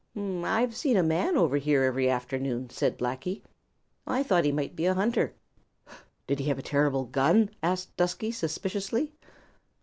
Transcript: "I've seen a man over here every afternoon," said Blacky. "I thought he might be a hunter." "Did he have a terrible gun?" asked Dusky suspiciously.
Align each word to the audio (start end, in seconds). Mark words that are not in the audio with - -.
"I've 0.17 0.75
seen 0.75 0.97
a 0.97 1.03
man 1.03 1.37
over 1.37 1.57
here 1.57 1.83
every 1.83 2.09
afternoon," 2.09 2.71
said 2.71 2.97
Blacky. 2.97 3.43
"I 4.07 4.23
thought 4.23 4.45
he 4.45 4.51
might 4.51 4.75
be 4.75 4.87
a 4.87 4.95
hunter." 4.95 5.35
"Did 6.25 6.39
he 6.39 6.45
have 6.45 6.57
a 6.57 6.63
terrible 6.63 7.05
gun?" 7.05 7.51
asked 7.61 7.95
Dusky 7.97 8.31
suspiciously. 8.31 9.13